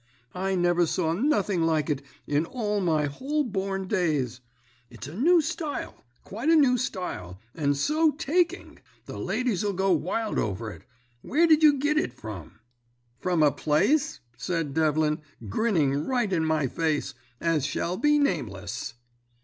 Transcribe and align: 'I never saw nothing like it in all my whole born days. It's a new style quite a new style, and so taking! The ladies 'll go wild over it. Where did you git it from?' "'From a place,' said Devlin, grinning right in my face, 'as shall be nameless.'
'I 0.33 0.55
never 0.55 0.87
saw 0.87 1.13
nothing 1.13 1.61
like 1.61 1.87
it 1.87 2.01
in 2.25 2.47
all 2.47 2.81
my 2.81 3.05
whole 3.05 3.43
born 3.43 3.87
days. 3.87 4.41
It's 4.89 5.05
a 5.05 5.13
new 5.15 5.41
style 5.43 6.03
quite 6.23 6.49
a 6.49 6.55
new 6.55 6.75
style, 6.75 7.39
and 7.53 7.77
so 7.77 8.09
taking! 8.13 8.79
The 9.05 9.19
ladies 9.19 9.63
'll 9.63 9.73
go 9.73 9.91
wild 9.91 10.39
over 10.39 10.71
it. 10.71 10.85
Where 11.21 11.45
did 11.45 11.61
you 11.61 11.77
git 11.77 11.99
it 11.99 12.13
from?' 12.13 12.57
"'From 13.19 13.43
a 13.43 13.51
place,' 13.51 14.21
said 14.37 14.73
Devlin, 14.73 15.21
grinning 15.49 16.07
right 16.07 16.33
in 16.33 16.45
my 16.45 16.65
face, 16.65 17.13
'as 17.39 17.63
shall 17.63 17.95
be 17.95 18.17
nameless.' 18.17 18.95